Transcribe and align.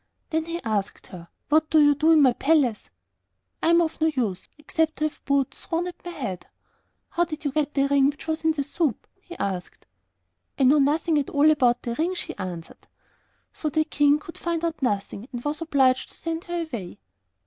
Then 0.31 0.45
he 0.45 0.59
asked 0.63 1.05
her, 1.05 1.27
'What 1.49 1.69
do 1.69 1.79
you 1.79 1.93
do 1.93 2.09
in 2.09 2.23
my 2.23 2.33
palace?' 2.33 2.89
'I 3.61 3.69
am 3.69 3.81
of 3.83 4.01
no 4.01 4.07
use 4.07 4.49
except 4.57 4.97
to 4.97 5.05
have 5.07 5.23
boots 5.25 5.63
thrown 5.63 5.85
at 5.85 6.03
my 6.03 6.09
head.' 6.09 6.47
'How 7.09 7.23
did 7.23 7.45
you 7.45 7.51
get 7.51 7.75
the 7.75 7.87
ring 7.87 8.09
which 8.09 8.25
was 8.25 8.43
in 8.43 8.53
the 8.53 8.63
soup?' 8.63 9.05
he 9.21 9.37
asked. 9.37 9.85
'I 10.57 10.63
know 10.63 10.79
nothing 10.79 11.19
at 11.19 11.29
all 11.29 11.51
about 11.51 11.83
the 11.83 11.93
ring,' 11.93 12.15
she 12.15 12.35
answered. 12.37 12.87
So 13.53 13.69
the 13.69 13.83
King 13.83 14.17
could 14.17 14.39
find 14.39 14.65
out 14.65 14.81
nothing, 14.81 15.27
and 15.31 15.43
was 15.45 15.61
obliged 15.61 16.09
to 16.09 16.15
send 16.15 16.45
her 16.45 16.61
away. 16.67 16.97